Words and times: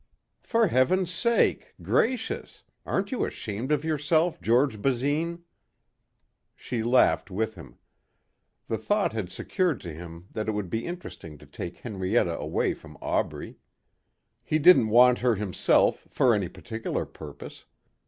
"For 0.41 0.65
heaven's 0.65 1.11
sake! 1.11 1.75
Gracious! 1.83 2.63
Aren't 2.87 3.11
you 3.11 3.23
ashamed 3.23 3.71
of 3.71 3.83
yourself, 3.83 4.41
George 4.41 4.81
Basine!" 4.81 5.43
She 6.55 6.81
laughed 6.81 7.29
with 7.29 7.53
him. 7.53 7.77
The 8.67 8.79
thought 8.79 9.13
had 9.13 9.31
secured 9.31 9.79
to 9.81 9.93
him 9.93 10.25
that 10.31 10.49
it 10.49 10.53
would 10.53 10.71
be 10.71 10.87
interesting 10.87 11.37
to 11.37 11.45
take 11.45 11.77
Henrietta 11.77 12.35
away 12.39 12.73
from 12.73 12.97
Aubrey. 12.99 13.57
He 14.43 14.57
didn't 14.57 14.89
want 14.89 15.19
her 15.19 15.35
himself 15.35 16.07
for 16.09 16.33
any 16.33 16.49
particular 16.49 17.05
purpose. 17.05 17.65